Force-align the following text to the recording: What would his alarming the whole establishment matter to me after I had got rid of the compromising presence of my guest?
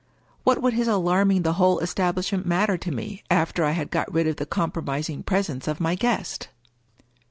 What 0.43 0.63
would 0.63 0.73
his 0.73 0.87
alarming 0.87 1.43
the 1.43 1.53
whole 1.61 1.77
establishment 1.77 2.43
matter 2.43 2.75
to 2.75 2.91
me 2.91 3.21
after 3.29 3.63
I 3.63 3.73
had 3.73 3.91
got 3.91 4.11
rid 4.11 4.25
of 4.25 4.37
the 4.37 4.47
compromising 4.47 5.21
presence 5.21 5.67
of 5.67 5.79
my 5.79 5.93
guest? 5.93 6.49